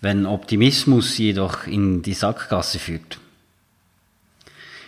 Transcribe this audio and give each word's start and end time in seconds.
wenn 0.00 0.26
Optimismus 0.26 1.18
jedoch 1.18 1.66
in 1.66 2.02
die 2.02 2.14
Sackgasse 2.14 2.78
führt. 2.78 3.18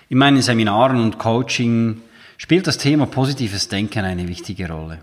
In 0.09 0.19
meinen 0.19 0.43
Seminaren 0.43 1.01
und 1.01 1.19
Coaching 1.19 2.03
spielt 2.37 2.67
das 2.67 2.79
Thema 2.79 3.07
positives 3.07 3.69
Denken 3.69 4.05
eine 4.05 4.27
wichtige 4.29 4.69
Rolle. 4.69 5.01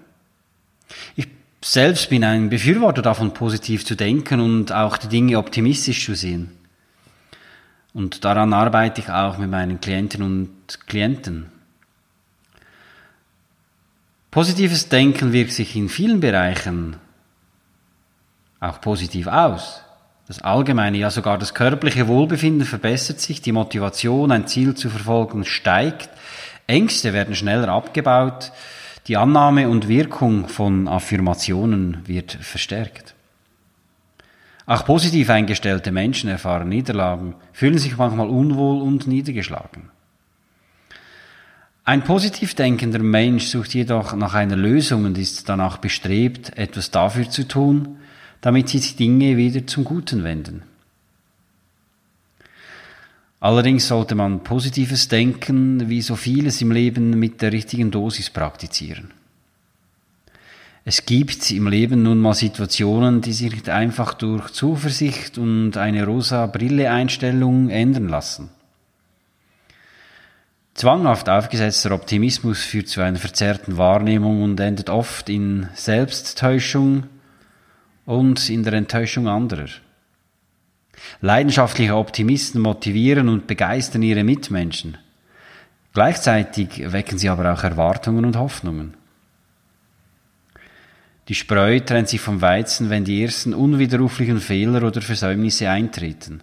Ich 1.16 1.28
selbst 1.64 2.10
bin 2.10 2.24
ein 2.24 2.50
Befürworter 2.50 3.02
davon, 3.02 3.34
positiv 3.34 3.86
zu 3.86 3.96
denken 3.96 4.40
und 4.40 4.72
auch 4.72 4.98
die 4.98 5.08
Dinge 5.08 5.38
optimistisch 5.38 6.06
zu 6.06 6.16
sehen. 6.16 6.52
Und 7.94 8.24
daran 8.26 8.54
arbeite 8.54 9.02
ich 9.02 9.10
auch 9.10 9.38
mit 9.38 9.50
meinen 9.50 9.82
Klienten 9.82 10.22
und 10.22 10.88
Klienten. 10.88 11.48
Positives 14.30 14.90
Denken 14.90 15.34
wirkt 15.34 15.54
sich 15.54 15.76
in 15.76 15.90
vielen 15.90 16.20
Bereichen 16.20 16.98
auch 18.60 18.82
positiv 18.82 19.28
aus. 19.28 19.82
Das 20.28 20.42
allgemeine, 20.42 20.98
ja 20.98 21.10
sogar 21.10 21.38
das 21.38 21.54
körperliche 21.54 22.10
Wohlbefinden 22.10 22.68
verbessert 22.68 23.22
sich, 23.22 23.42
die 23.42 23.54
Motivation, 23.54 24.32
ein 24.32 24.46
Ziel 24.46 24.76
zu 24.76 24.90
verfolgen, 24.90 25.46
steigt, 25.46 26.10
Ängste 26.68 27.14
werden 27.14 27.34
schneller 27.34 27.70
abgebaut, 27.70 28.52
die 29.08 29.16
Annahme 29.16 29.70
und 29.70 29.88
Wirkung 29.88 30.50
von 30.50 30.90
Affirmationen 30.90 32.06
wird 32.06 32.34
verstärkt. 32.34 33.16
Auch 34.66 34.84
positiv 34.84 35.30
eingestellte 35.30 35.94
Menschen 35.94 36.30
erfahren 36.30 36.68
Niederlagen, 36.68 37.36
fühlen 37.54 37.78
sich 37.78 37.96
manchmal 37.96 38.28
unwohl 38.28 38.82
und 38.82 39.08
niedergeschlagen. 39.08 39.92
Ein 41.86 42.04
positiv 42.04 42.54
denkender 42.54 43.00
Mensch 43.00 43.46
sucht 43.46 43.74
jedoch 43.74 44.14
nach 44.14 44.34
einer 44.34 44.58
Lösung 44.58 45.06
und 45.06 45.18
ist 45.18 45.48
danach 45.48 45.78
bestrebt, 45.78 46.58
etwas 46.58 46.92
dafür 46.92 47.30
zu 47.30 47.48
tun, 47.48 48.00
damit 48.42 48.70
sich 48.70 48.96
Dinge 48.96 49.38
wieder 49.38 49.66
zum 49.66 49.84
Guten 49.84 50.24
wenden. 50.24 50.64
Allerdings 53.40 53.88
sollte 53.88 54.16
man 54.16 54.44
positives 54.44 55.08
Denken 55.08 55.90
wie 55.90 56.02
so 56.02 56.16
vieles 56.16 56.62
im 56.62 56.72
Leben 56.72 57.20
mit 57.20 57.42
der 57.42 57.52
richtigen 57.52 57.92
Dosis 57.92 58.30
praktizieren. 58.30 59.12
Es 60.86 61.06
gibt 61.06 61.52
im 61.52 61.68
Leben 61.68 62.02
nun 62.02 62.18
mal 62.20 62.34
Situationen, 62.34 63.22
die 63.22 63.34
sich 63.34 63.52
nicht 63.52 63.70
einfach 63.70 64.14
durch 64.14 64.52
Zuversicht 64.52 65.38
und 65.38 65.76
eine 65.76 66.06
rosa 66.06 66.48
Brille 66.48 66.90
Einstellung 66.90 67.70
ändern 67.70 68.08
lassen. 68.08 68.50
Zwanghaft 70.74 71.28
aufgesetzter 71.28 71.92
Optimismus 71.92 72.62
führt 72.62 72.88
zu 72.88 73.02
einer 73.02 73.18
verzerrten 73.18 73.78
Wahrnehmung 73.78 74.44
und 74.44 74.60
endet 74.60 74.90
oft 74.90 75.28
in 75.28 75.68
Selbsttäuschung, 75.74 77.04
und 78.08 78.50
in 78.50 78.64
der 78.64 78.74
Enttäuschung 78.74 79.28
anderer. 79.28 79.68
Leidenschaftliche 81.22 81.96
Optimisten 81.96 82.62
motivieren 82.62 83.30
und 83.30 83.46
begeistern 83.46 84.02
ihre 84.02 84.24
Mitmenschen. 84.24 84.98
Gleichzeitig 85.94 86.92
wecken 86.92 87.18
sie 87.18 87.30
aber 87.30 87.54
auch 87.54 87.64
Erwartungen 87.64 88.24
und 88.24 88.38
Hoffnungen. 88.38 88.96
Die 91.28 91.36
Spreu 91.36 91.82
trennt 91.82 92.08
sich 92.08 92.22
vom 92.22 92.42
Weizen, 92.42 92.90
wenn 92.90 93.04
die 93.04 93.22
ersten 93.22 93.54
unwiderruflichen 93.54 94.40
Fehler 94.40 94.84
oder 94.88 95.02
Versäumnisse 95.02 95.70
eintreten. 95.70 96.42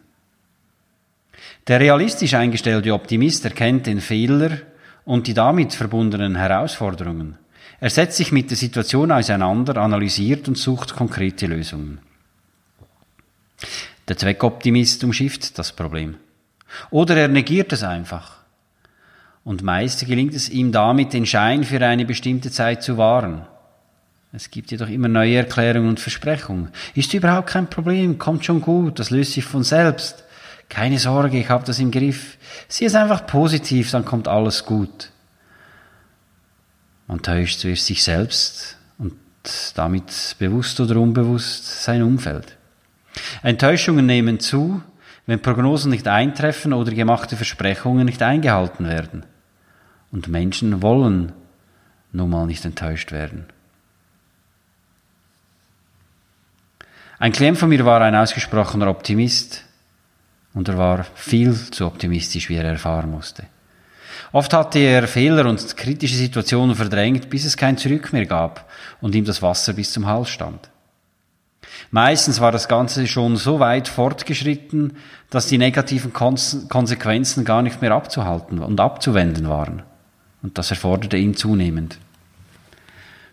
Der 1.67 1.81
realistisch 1.81 2.35
eingestellte 2.35 2.93
Optimist 2.93 3.43
erkennt 3.47 3.87
den 3.87 4.03
Fehler 4.03 4.59
und 5.07 5.27
die 5.27 5.35
damit 5.35 5.73
verbundenen 5.73 6.37
Herausforderungen. 6.37 7.39
Er 7.85 7.91
setzt 7.91 8.17
sich 8.17 8.33
mit 8.33 8.49
der 8.49 8.57
Situation 8.57 9.13
auseinander, 9.13 9.77
analysiert 9.77 10.49
und 10.49 10.57
sucht 10.57 10.97
konkrete 10.97 11.45
Lösungen. 11.45 11.99
Der 14.09 14.17
Zweckoptimist 14.17 15.05
umschifft 15.05 15.59
das 15.59 15.73
Problem. 15.73 16.17
Oder 16.91 17.15
er 17.15 17.29
negiert 17.29 17.75
es 17.75 17.83
einfach. 17.83 18.39
Und 19.45 19.63
meist 19.63 20.07
gelingt 20.07 20.33
es 20.33 20.49
ihm 20.49 20.73
damit, 20.73 21.13
den 21.13 21.27
Schein 21.27 21.63
für 21.63 21.79
eine 21.85 22.07
bestimmte 22.07 22.51
Zeit 22.51 22.83
zu 22.83 22.97
wahren. 22.97 23.45
Es 24.33 24.51
gibt 24.51 24.71
jedoch 24.71 24.89
immer 24.89 25.09
neue 25.09 25.37
Erklärungen 25.37 25.91
und 25.91 26.01
Versprechungen. 26.01 26.71
Ist 26.95 27.13
überhaupt 27.13 27.51
kein 27.51 27.69
Problem, 27.69 28.17
kommt 28.17 28.47
schon 28.47 28.63
gut, 28.63 28.99
das 28.99 29.11
löst 29.11 29.35
sich 29.35 29.45
von 29.45 29.63
selbst. 29.63 30.25
Keine 30.71 30.99
Sorge, 30.99 31.39
ich 31.39 31.51
habe 31.51 31.67
das 31.67 31.79
im 31.81 31.91
Griff. 31.91 32.39
Sieh 32.67 32.87
es 32.87 32.95
einfach 32.95 33.27
positiv, 33.27 33.91
dann 33.91 34.07
kommt 34.07 34.27
alles 34.27 34.65
gut. 34.65 35.11
Man 37.07 37.23
täuscht 37.23 37.61
zuerst 37.61 37.87
sich 37.87 38.03
selbst 38.03 38.79
und 38.99 39.15
damit 39.75 40.37
bewusst 40.39 40.81
oder 40.81 40.97
unbewusst 40.97 41.85
sein 41.85 42.03
Umfeld. 42.03 42.57
Enttäuschungen 43.43 44.07
nehmen 44.07 44.41
zu, 44.41 44.83
wenn 45.27 45.41
Prognosen 45.41 45.91
nicht 45.91 46.09
eintreffen 46.09 46.73
oder 46.73 46.93
gemachte 46.93 47.37
Versprechungen 47.37 48.07
nicht 48.07 48.23
eingehalten 48.23 48.87
werden. 48.87 49.25
Und 50.11 50.29
Menschen 50.29 50.83
wollen 50.83 51.33
nun 52.13 52.31
mal 52.31 52.47
nicht 52.47 52.65
enttäuscht 52.65 53.13
werden. 53.13 53.47
Ein 57.19 57.33
Klient 57.33 57.59
von 57.59 57.69
mir 57.69 57.85
war 57.85 58.01
ein 58.01 58.15
ausgesprochener 58.15 58.89
Optimist 58.89 59.65
und 60.53 60.69
er 60.69 60.79
war 60.79 61.05
viel 61.15 61.55
zu 61.55 61.87
optimistisch, 61.87 62.49
wie 62.49 62.57
er 62.57 62.65
erfahren 62.65 63.11
musste. 63.11 63.47
Oft 64.33 64.53
hatte 64.53 64.79
er 64.79 65.07
Fehler 65.07 65.47
und 65.47 65.77
kritische 65.77 66.17
Situationen 66.17 66.75
verdrängt, 66.75 67.31
bis 67.31 67.45
es 67.45 67.57
kein 67.57 67.79
Zurück 67.79 68.13
mehr 68.13 68.27
gab 68.27 68.69
und 69.01 69.15
ihm 69.15 69.25
das 69.25 69.43
Wasser 69.43 69.73
bis 69.73 69.93
zum 69.93 70.07
Hals 70.07 70.29
stand. 70.29 70.71
Meistens 71.91 72.41
war 72.41 72.53
das 72.53 72.69
Ganze 72.69 73.07
schon 73.07 73.37
so 73.37 73.61
weit 73.61 73.89
fortgeschritten, 73.89 74.97
dass 75.31 75.47
die 75.47 75.59
negativen 75.59 76.13
Konsequenzen 76.13 77.45
gar 77.45 77.63
nicht 77.63 77.81
mehr 77.81 77.93
abzuhalten 77.93 78.59
und 78.59 78.81
abzuwenden 78.81 79.49
waren. 79.49 79.83
Und 80.43 80.59
das 80.59 80.71
erforderte 80.71 81.17
ihn 81.17 81.35
zunehmend. 81.35 81.99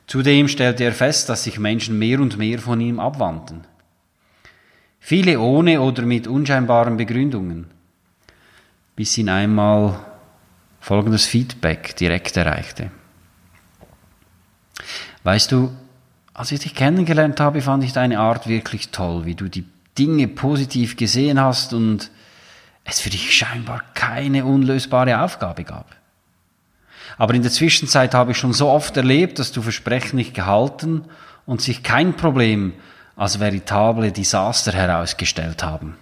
Zudem 0.07 0.47
stellte 0.47 0.83
er 0.83 0.93
fest, 0.93 1.29
dass 1.29 1.43
sich 1.43 1.59
Menschen 1.59 1.97
mehr 1.97 2.19
und 2.19 2.37
mehr 2.37 2.59
von 2.59 2.81
ihm 2.81 2.99
abwandten. 2.99 3.61
Viele 4.99 5.39
ohne 5.39 5.81
oder 5.81 6.03
mit 6.03 6.27
unscheinbaren 6.27 6.97
Begründungen, 6.97 7.67
bis 8.95 9.17
ihn 9.17 9.29
einmal 9.29 9.99
folgendes 10.81 11.25
Feedback 11.25 11.95
direkt 11.95 12.35
erreichte. 12.35 12.91
Weißt 15.23 15.51
du, 15.51 15.71
als 16.33 16.51
ich 16.51 16.61
dich 16.61 16.75
kennengelernt 16.75 17.39
habe, 17.39 17.61
fand 17.61 17.83
ich 17.83 17.93
deine 17.93 18.19
Art 18.19 18.47
wirklich 18.47 18.89
toll, 18.89 19.25
wie 19.25 19.35
du 19.35 19.47
die 19.47 19.65
Dinge 19.97 20.27
positiv 20.27 20.97
gesehen 20.97 21.39
hast 21.39 21.73
und 21.73 22.09
es 22.83 22.99
für 22.99 23.11
dich 23.11 23.35
scheinbar 23.37 23.83
keine 23.93 24.45
unlösbare 24.45 25.21
Aufgabe 25.21 25.63
gab. 25.63 25.95
Aber 27.17 27.35
in 27.35 27.43
der 27.43 27.51
Zwischenzeit 27.51 28.13
habe 28.15 28.31
ich 28.31 28.37
schon 28.37 28.53
so 28.53 28.69
oft 28.69 28.97
erlebt, 28.97 29.37
dass 29.37 29.51
du 29.51 29.61
Versprechen 29.61 30.15
nicht 30.15 30.33
gehalten 30.33 31.05
und 31.45 31.61
sich 31.61 31.83
kein 31.83 32.15
Problem 32.15 32.73
als 33.15 33.39
veritable 33.39 34.11
Desaster 34.11 34.71
herausgestellt 34.71 35.61
haben. 35.61 35.97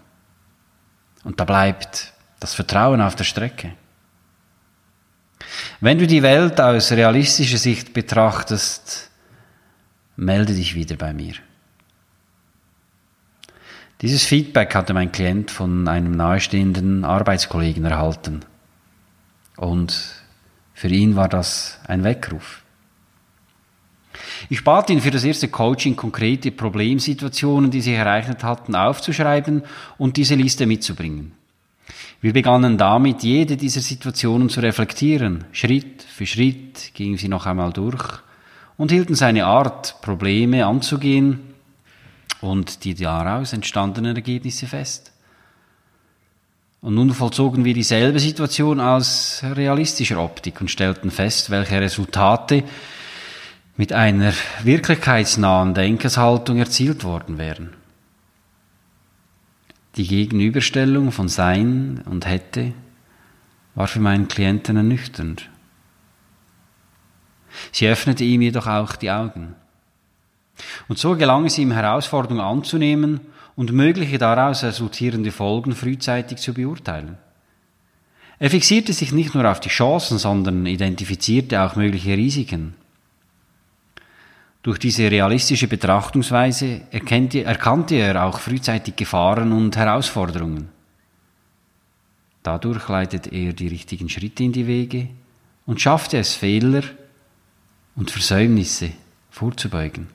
Und 1.26 1.40
da 1.40 1.44
bleibt 1.44 2.14
das 2.40 2.54
Vertrauen 2.54 3.02
auf 3.02 3.16
der 3.16 3.26
Strecke. 3.26 3.74
Wenn 5.82 5.98
du 5.98 6.08
die 6.08 6.24
Welt 6.24 6.60
aus 6.60 6.92
realistischer 6.92 7.58
Sicht 7.58 7.94
betrachtest, 7.94 9.10
melde 10.18 10.54
dich 10.54 10.76
wieder 10.76 10.98
bei 10.98 11.14
mir. 11.14 11.36
Dieses 14.02 14.26
Feedback 14.26 14.76
hatte 14.76 14.94
mein 14.94 15.12
Klient 15.12 15.52
von 15.52 15.88
einem 15.88 16.12
nahestehenden 16.12 17.06
Arbeitskollegen 17.06 17.86
erhalten. 17.86 18.42
Und 19.56 20.24
für 20.74 20.90
ihn 20.90 21.16
war 21.16 21.30
das 21.30 21.80
ein 21.88 22.04
Weckruf. 22.04 22.62
Ich 24.50 24.64
bat 24.66 24.90
ihn 24.90 25.02
für 25.02 25.12
das 25.12 25.24
erste 25.24 25.48
Coaching 25.48 25.96
konkrete 25.96 26.52
Problemsituationen, 26.52 27.72
die 27.72 27.82
sich 27.82 27.94
ereignet 27.94 28.44
hatten, 28.44 28.76
aufzuschreiben 28.76 29.64
und 29.98 30.18
diese 30.18 30.36
Liste 30.36 30.66
mitzubringen. 30.66 31.39
Wir 32.22 32.34
begannen 32.34 32.78
damit, 32.78 33.24
jede 33.24 33.58
dieser 33.58 33.82
Situationen 33.82 34.50
zu 34.50 34.60
reflektieren. 34.60 35.46
Schritt 35.52 36.04
für 36.04 36.26
Schritt 36.26 36.92
gingen 36.94 37.18
sie 37.18 37.30
noch 37.30 37.46
einmal 37.46 37.72
durch 37.72 38.04
und 38.78 38.92
hielten 38.92 39.16
seine 39.16 39.46
Art, 39.46 40.02
Probleme 40.02 40.66
anzugehen 40.66 41.40
und 42.42 42.84
die 42.84 42.96
daraus 42.96 43.54
entstandenen 43.54 44.16
Ergebnisse 44.16 44.68
fest. 44.68 45.12
Und 46.82 46.96
nun 46.96 47.14
vollzogen 47.14 47.66
wir 47.66 47.74
dieselbe 47.74 48.20
Situation 48.20 48.80
aus 48.80 49.42
realistischer 49.44 50.24
Optik 50.24 50.62
und 50.62 50.72
stellten 50.72 51.12
fest, 51.12 51.50
welche 51.50 51.82
Resultate 51.82 52.64
mit 53.76 53.92
einer 53.92 54.34
wirklichkeitsnahen 54.64 55.74
Denkenshaltung 55.74 56.58
erzielt 56.58 57.04
worden 57.04 57.38
wären. 57.38 57.79
Die 60.00 60.08
Gegenüberstellung 60.08 61.12
von 61.12 61.28
Sein 61.28 62.02
und 62.06 62.26
Hätte 62.26 62.72
war 63.76 63.86
für 63.86 64.00
meinen 64.00 64.30
Klienten 64.30 64.78
ernüchternd. 64.78 65.50
Sie 67.74 67.86
öffnete 67.86 68.24
ihm 68.24 68.42
jedoch 68.42 68.66
auch 68.66 68.96
die 68.96 69.12
Augen. 69.12 69.56
Und 70.88 71.00
so 71.00 71.18
gelang 71.18 71.48
es 71.48 71.58
ihm, 71.58 71.72
Herausforderungen 71.72 72.40
anzunehmen 72.40 73.20
und 73.58 73.74
mögliche 73.74 74.18
daraus 74.18 74.64
resultierende 74.64 75.34
Folgen 75.34 75.76
frühzeitig 75.76 76.38
zu 76.38 76.54
beurteilen. 76.54 77.18
Er 78.40 78.52
fixierte 78.52 78.94
sich 78.94 79.12
nicht 79.12 79.36
nur 79.36 79.52
auf 79.52 79.60
die 79.60 79.68
Chancen, 79.68 80.18
sondern 80.18 80.66
identifizierte 80.66 81.62
auch 81.62 81.76
mögliche 81.76 82.16
Risiken. 82.16 82.74
Durch 84.62 84.78
diese 84.78 85.10
realistische 85.10 85.68
Betrachtungsweise 85.68 86.82
erkannte 86.92 87.96
er 87.96 88.26
auch 88.26 88.40
frühzeitig 88.40 88.96
Gefahren 88.96 89.54
und 89.54 89.78
Herausforderungen. 89.78 90.70
Dadurch 92.44 92.90
leitet 92.90 93.32
er 93.32 93.54
die 93.54 93.68
richtigen 93.68 94.10
Schritte 94.10 94.44
in 94.44 94.52
die 94.52 94.68
Wege 94.68 95.08
und 95.66 95.80
schaffte 95.80 96.18
es, 96.18 96.36
Fehler 96.36 96.84
und 97.96 98.12
Versäumnisse 98.12 98.92
vorzubeugen. 99.30 100.08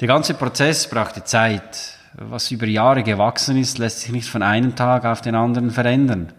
Der 0.00 0.08
ganze 0.08 0.34
Prozess 0.34 0.88
brauchte 0.88 1.24
Zeit. 1.24 1.98
Was 2.14 2.50
über 2.50 2.66
Jahre 2.66 3.02
gewachsen 3.02 3.56
ist, 3.56 3.78
lässt 3.78 4.00
sich 4.00 4.12
nicht 4.12 4.28
von 4.28 4.42
einem 4.42 4.76
Tag 4.76 5.04
auf 5.04 5.20
den 5.20 5.34
anderen 5.34 5.70
verändern. 5.70 6.32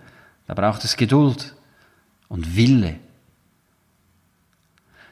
Da 0.47 0.53
braucht 0.53 0.83
es 0.83 0.97
Geduld 0.97 1.55
und 2.27 2.55
Wille. 2.55 2.99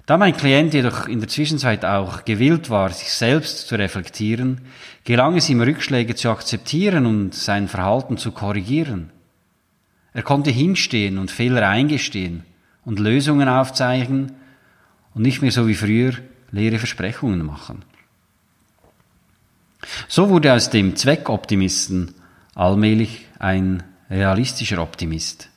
Da 0.06 0.18
mein 0.18 0.36
Klient 0.36 0.74
jedoch 0.74 1.08
in 1.08 1.20
der 1.20 1.30
Zwischenzeit 1.30 1.86
auch 1.86 2.26
gewillt 2.26 2.70
war, 2.70 2.90
sich 2.90 3.14
selbst 3.14 3.68
zu 3.68 3.76
reflektieren, 3.76 4.62
gelang 5.06 5.38
es 5.38 5.50
ihm 5.50 5.62
Rückschläge 5.62 6.16
zu 6.16 6.30
akzeptieren 6.30 7.06
und 7.06 7.34
sein 7.34 7.70
Verhalten 7.70 8.18
zu 8.18 8.32
korrigieren. 8.32 9.12
Er 10.14 10.24
konnte 10.24 10.52
hinstehen 10.52 11.18
und 11.18 11.32
Fehler 11.32 11.68
eingestehen 11.68 12.44
und 12.84 13.00
Lösungen 13.00 13.48
aufzeigen 13.48 14.34
und 15.14 15.22
nicht 15.22 15.42
mehr 15.42 15.52
so 15.52 15.68
wie 15.68 15.76
früher 15.76 16.14
leere 16.52 16.80
Versprechungen 16.80 17.46
machen. 17.46 17.84
So 20.08 20.30
wurde 20.30 20.54
aus 20.54 20.70
dem 20.70 20.96
Zweckoptimisten 20.96 22.14
allmählich 22.56 23.26
ein 23.40 23.84
realistischer 24.10 24.82
Optimist. 24.82 25.50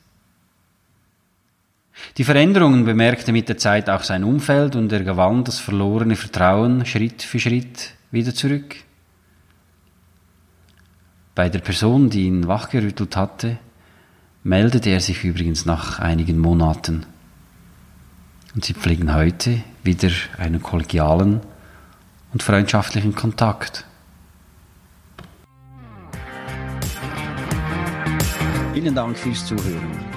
Die 2.17 2.23
Veränderungen 2.23 2.85
bemerkte 2.85 3.31
mit 3.31 3.49
der 3.49 3.57
Zeit 3.57 3.89
auch 3.89 4.03
sein 4.03 4.23
Umfeld 4.23 4.75
und 4.75 4.91
er 4.91 5.03
gewann 5.03 5.43
das 5.43 5.59
verlorene 5.59 6.15
Vertrauen 6.15 6.85
Schritt 6.85 7.21
für 7.21 7.39
Schritt 7.39 7.93
wieder 8.11 8.33
zurück. 8.33 8.75
Bei 11.35 11.49
der 11.49 11.59
Person, 11.59 12.09
die 12.09 12.23
ihn 12.23 12.47
wachgerüttelt 12.47 13.15
hatte, 13.15 13.57
meldete 14.43 14.89
er 14.89 15.01
sich 15.01 15.23
übrigens 15.23 15.65
nach 15.65 15.99
einigen 15.99 16.39
Monaten. 16.39 17.05
Und 18.55 18.65
sie 18.65 18.73
pflegen 18.73 19.13
heute 19.13 19.61
wieder 19.83 20.09
einen 20.39 20.63
kollegialen 20.63 21.41
und 22.33 22.41
freundschaftlichen 22.41 23.13
Kontakt. 23.13 23.85
Vielen 28.73 28.95
Dank 28.95 29.17
fürs 29.17 29.45
Zuhören. 29.45 30.16